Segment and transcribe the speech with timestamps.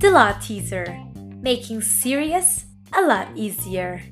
[0.00, 0.98] The Law Teaser
[1.40, 4.02] Making Serious a Lot Easier.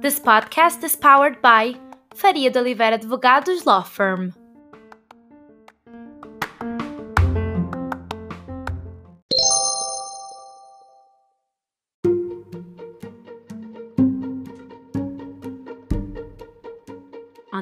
[0.00, 1.76] This podcast is powered by
[2.14, 4.34] Faria de Oliveira Advogados Law Firm.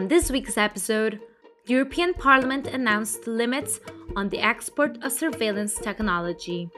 [0.08, 1.20] On this week's episode,
[1.66, 3.78] the European Parliament announced limits
[4.16, 6.70] on the export of surveillance technology.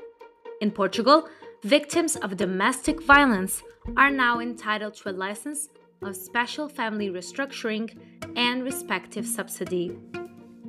[0.61, 1.29] In Portugal,
[1.63, 3.63] victims of domestic violence
[3.97, 5.69] are now entitled to a license
[6.03, 7.97] of special family restructuring
[8.35, 9.97] and respective subsidy.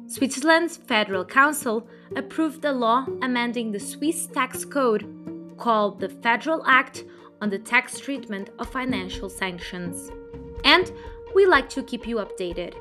[0.06, 5.04] Switzerland's Federal Council approved a law amending the Swiss tax code
[5.58, 7.06] called the Federal Act
[7.42, 10.12] on the Tax Treatment of Financial Sanctions.
[10.64, 10.92] And
[11.34, 12.76] we like to keep you updated.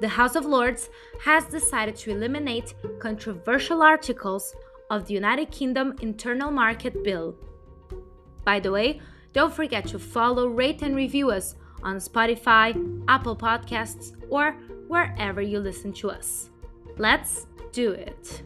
[0.00, 0.88] The House of Lords
[1.20, 4.54] has decided to eliminate controversial articles
[4.88, 7.36] of the United Kingdom Internal Market Bill.
[8.44, 9.00] By the way,
[9.32, 12.74] don't forget to follow, rate, and review us on Spotify,
[13.08, 14.52] Apple Podcasts, or
[14.88, 16.50] wherever you listen to us.
[16.96, 18.42] Let's do it!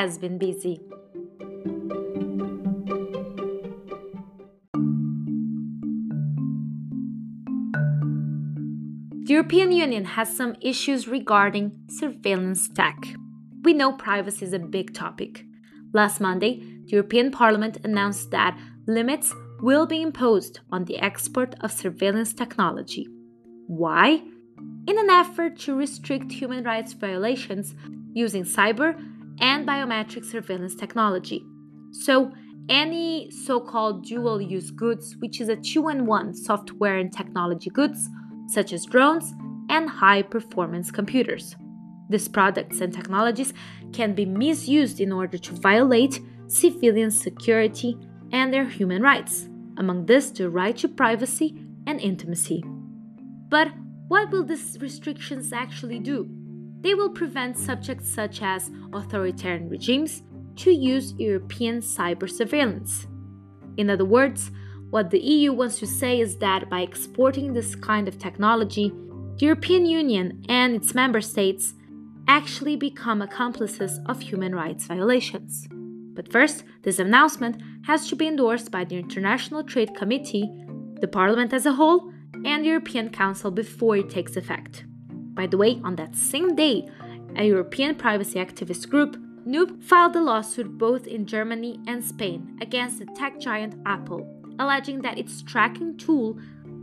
[0.00, 0.80] Has been busy.
[9.24, 12.96] The European Union has some issues regarding surveillance tech.
[13.62, 15.44] We know privacy is a big topic.
[15.92, 21.72] Last Monday, the European Parliament announced that limits will be imposed on the export of
[21.72, 23.06] surveillance technology.
[23.66, 24.22] Why?
[24.86, 27.74] In an effort to restrict human rights violations
[28.14, 28.98] using cyber
[29.40, 31.44] and biometric surveillance technology.
[31.92, 32.32] So,
[32.68, 37.70] any so called dual use goods, which is a two in one software and technology
[37.70, 38.08] goods,
[38.46, 39.32] such as drones
[39.68, 41.56] and high performance computers.
[42.10, 43.54] These products and technologies
[43.92, 47.96] can be misused in order to violate civilian security
[48.32, 49.48] and their human rights,
[49.78, 52.64] among this, the right to privacy and intimacy.
[53.48, 53.68] But
[54.08, 56.28] what will these restrictions actually do?
[56.80, 60.22] They will prevent subjects such as authoritarian regimes
[60.56, 63.06] to use European cyber surveillance.
[63.76, 64.50] In other words,
[64.90, 68.90] what the EU wants to say is that by exporting this kind of technology,
[69.36, 71.74] the European Union and its member states
[72.26, 75.68] actually become accomplices of human rights violations.
[76.14, 80.50] But first, this announcement has to be endorsed by the International Trade Committee,
[81.00, 82.12] the Parliament as a whole,
[82.44, 84.84] and the European Council before it takes effect.
[85.34, 86.88] By the way, on that same day,
[87.36, 92.98] a European privacy activist group, noyb, filed a lawsuit both in Germany and Spain against
[92.98, 96.38] the tech giant Apple alleging that its tracking tool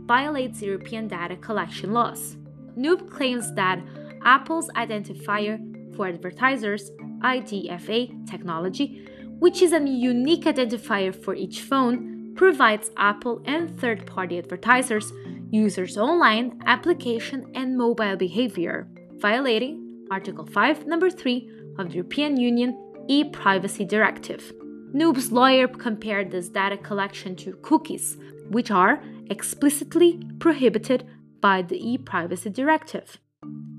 [0.06, 2.36] violates European data collection laws.
[2.76, 3.78] noyb claims that
[4.24, 5.54] Apple's identifier
[5.94, 13.78] for advertisers, IDFA technology, which is a unique identifier for each phone, provides Apple and
[13.80, 15.12] third party advertisers
[15.50, 22.76] users' online, application, and mobile behavior, violating Article 5, Number 3 of the European Union
[23.08, 24.52] e Privacy Directive.
[24.94, 28.16] noyb's lawyer compared this data collection to cookies,
[28.50, 31.06] which are explicitly prohibited
[31.40, 33.18] by the e Privacy Directive.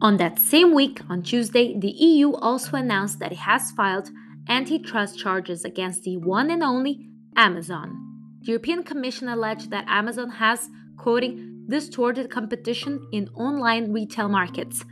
[0.01, 4.09] On that same week, on Tuesday, the EU also announced that it has filed
[4.47, 7.87] antitrust charges against the one and only Amazon.
[8.41, 14.85] The European Commission alleged that Amazon has, quoting, distorted competition in online retail markets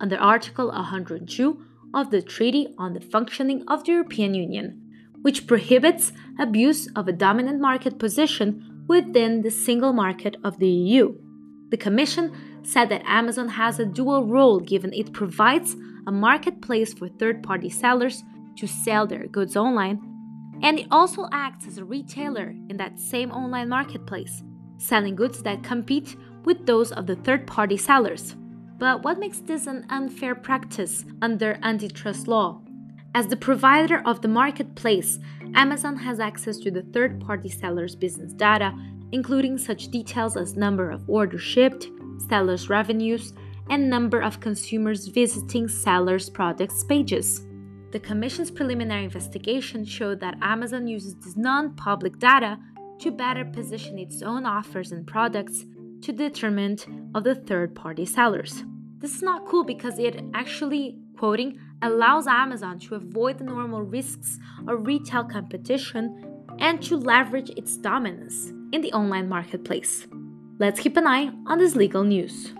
[0.00, 1.60] under Article 102
[1.94, 4.82] of the Treaty on the Functioning of the European Union
[5.22, 11.14] which prohibits abuse of a dominant market position within the single market of the EU.
[11.70, 15.76] The Commission said that Amazon has a dual role given it provides
[16.06, 18.22] a marketplace for third party sellers
[18.56, 20.00] to sell their goods online,
[20.62, 24.42] and it also acts as a retailer in that same online marketplace,
[24.78, 28.34] selling goods that compete with those of the third party sellers.
[28.78, 32.62] But what makes this an unfair practice under antitrust law?
[33.14, 35.18] As the provider of the marketplace,
[35.54, 38.72] Amazon has access to the third party seller's business data,
[39.12, 41.88] including such details as number of orders shipped,
[42.28, 43.32] sellers' revenues,
[43.70, 47.44] and number of consumers visiting sellers' products pages.
[47.90, 52.58] The Commission's preliminary investigation showed that Amazon uses this non public data
[53.00, 55.64] to better position its own offers and products
[56.02, 58.64] to detriment of the third party sellers.
[58.98, 64.38] This is not cool because it actually, quoting, allows Amazon to avoid the normal risks
[64.66, 70.06] of retail competition and to leverage its dominance in the online marketplace.
[70.58, 72.52] Let's keep an eye on this legal news.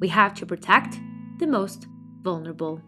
[0.00, 0.98] We have to protect
[1.38, 1.86] the most
[2.22, 2.82] vulnerable.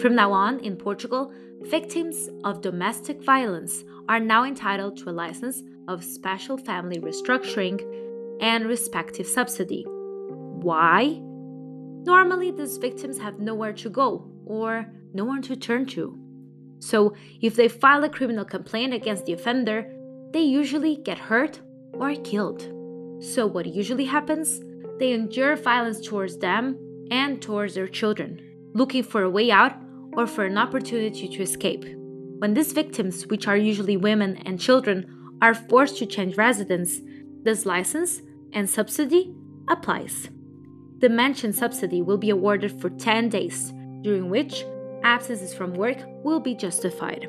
[0.00, 1.32] From now on, in Portugal,
[1.62, 7.80] victims of domestic violence are now entitled to a license of special family restructuring
[8.40, 9.84] and respective subsidy.
[9.86, 11.20] Why?
[12.04, 16.23] Normally, these victims have nowhere to go or no one to turn to.
[16.84, 19.90] So, if they file a criminal complaint against the offender,
[20.34, 21.60] they usually get hurt
[21.94, 22.60] or killed.
[23.20, 24.60] So, what usually happens?
[24.98, 26.76] They endure violence towards them
[27.10, 28.38] and towards their children,
[28.74, 29.72] looking for a way out
[30.12, 31.84] or for an opportunity to escape.
[32.40, 35.06] When these victims, which are usually women and children,
[35.40, 37.00] are forced to change residence,
[37.44, 38.20] this license
[38.52, 39.34] and subsidy
[39.68, 40.28] applies.
[40.98, 43.72] The mentioned subsidy will be awarded for 10 days,
[44.02, 44.64] during which
[45.04, 47.28] absences from work will be justified.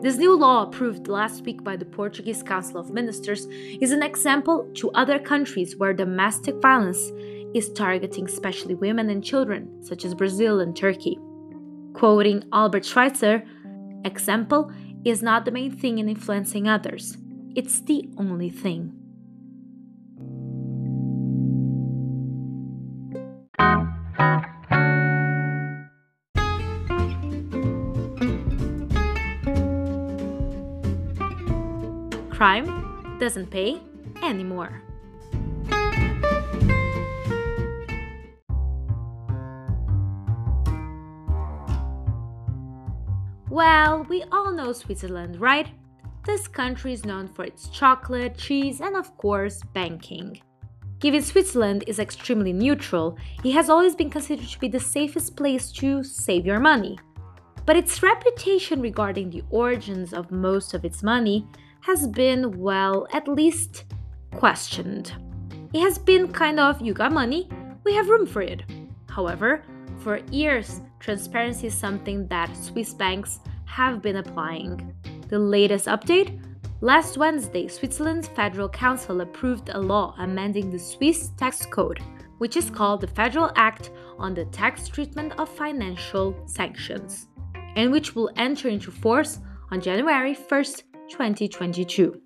[0.00, 3.46] This new law, approved last week by the Portuguese Council of Ministers,
[3.80, 7.12] is an example to other countries where domestic violence
[7.54, 11.18] is targeting especially women and children, such as Brazil and Turkey.
[11.92, 13.44] Quoting Albert Schweitzer,
[14.04, 14.72] example
[15.04, 17.16] is not the main thing in influencing others,
[17.54, 19.01] it's the only thing.
[32.42, 32.66] Crime
[33.20, 33.80] doesn't pay
[34.20, 34.82] anymore.
[43.48, 45.68] Well, we all know Switzerland, right?
[46.26, 50.42] This country is known for its chocolate, cheese, and of course, banking.
[50.98, 55.70] Given Switzerland is extremely neutral, it has always been considered to be the safest place
[55.74, 56.98] to save your money.
[57.66, 61.46] But its reputation regarding the origins of most of its money
[61.82, 63.84] has been, well, at least
[64.36, 65.12] questioned.
[65.74, 67.48] It has been kind of you got money,
[67.84, 68.62] we have room for it.
[69.08, 69.64] However,
[69.98, 74.94] for years, transparency is something that Swiss banks have been applying.
[75.28, 76.40] The latest update?
[76.80, 82.00] Last Wednesday, Switzerland's Federal Council approved a law amending the Swiss tax code,
[82.38, 87.28] which is called the Federal Act on the Tax Treatment of Financial Sanctions,
[87.76, 89.40] and which will enter into force
[89.70, 90.82] on January 1st,
[91.12, 92.18] 2022.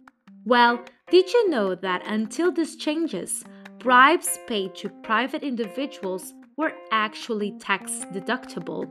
[0.45, 3.43] Well, did you know that until these changes,
[3.81, 8.89] bribes paid to private individuals were actually tax deductible?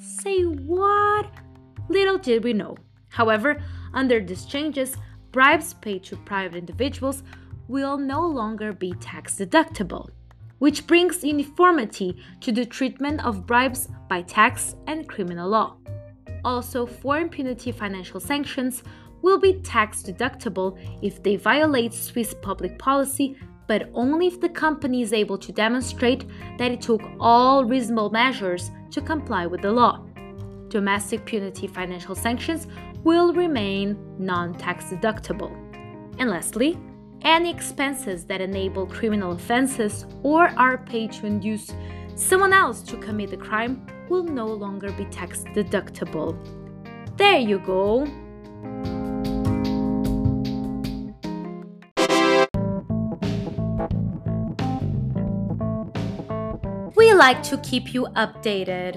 [0.00, 1.26] Say what?
[1.88, 2.76] Little did we know.
[3.08, 3.60] However,
[3.92, 4.96] under these changes,
[5.32, 7.24] bribes paid to private individuals
[7.66, 10.08] will no longer be tax deductible,
[10.60, 15.76] which brings uniformity to the treatment of bribes by tax and criminal law.
[16.44, 18.82] Also, foreign punitive financial sanctions
[19.22, 23.36] will be tax deductible if they violate Swiss public policy,
[23.66, 26.26] but only if the company is able to demonstrate
[26.58, 30.04] that it took all reasonable measures to comply with the law.
[30.68, 32.66] Domestic punitive financial sanctions
[33.04, 35.50] will remain non tax deductible.
[36.18, 36.78] And lastly,
[37.22, 41.72] any expenses that enable criminal offenses or are paid to induce
[42.14, 46.36] someone else to commit the crime will no longer be tax deductible.
[47.16, 48.06] There you go.
[57.22, 58.94] Like to keep you updated.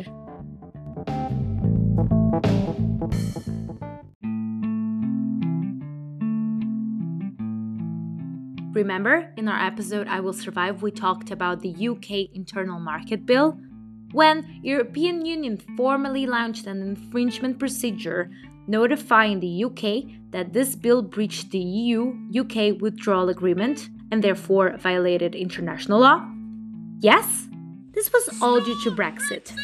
[8.74, 13.60] Remember, in our episode I Will Survive, we talked about the UK Internal Market Bill?
[14.12, 18.32] When European Union formally launched an infringement procedure
[18.65, 25.36] notifying the UK that this bill breached the EU UK withdrawal agreement and therefore violated
[25.36, 26.27] international law?
[27.01, 27.50] Yes,
[27.96, 29.58] this was all due to Brexit.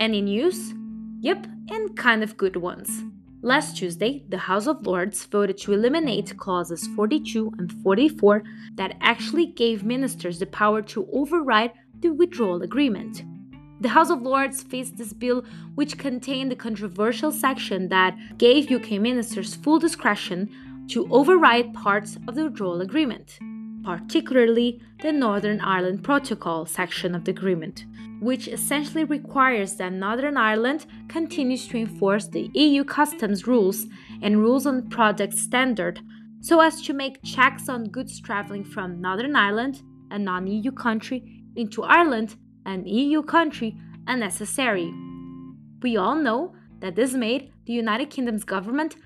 [0.00, 0.74] Any news?
[1.20, 3.04] Yep, and kind of good ones.
[3.40, 8.42] Last Tuesday, the House of Lords voted to eliminate clauses 42 and 44
[8.74, 11.70] that actually gave ministers the power to override
[12.00, 13.22] the withdrawal agreement.
[13.80, 15.44] The House of Lords faced this bill,
[15.76, 20.50] which contained the controversial section that gave UK ministers full discretion
[20.88, 23.38] to override parts of the withdrawal agreement,
[23.84, 27.84] particularly the Northern Ireland Protocol section of the agreement,
[28.20, 33.86] which essentially requires that Northern Ireland continues to enforce the EU customs rules
[34.22, 36.00] and rules on product standard
[36.40, 41.44] so as to make checks on goods traveling from Northern Ireland, a non EU country,
[41.56, 44.92] into Ireland, an EU country, unnecessary.
[45.82, 48.96] We all know that this made the United Kingdom's government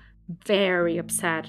[0.45, 1.47] very upset.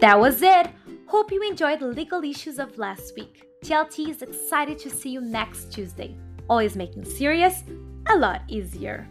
[0.00, 0.68] That was it.
[1.06, 3.44] Hope you enjoyed the legal issues of last week.
[3.64, 6.16] TLT is excited to see you next Tuesday,
[6.48, 7.64] always making serious
[8.08, 9.08] a lot easier.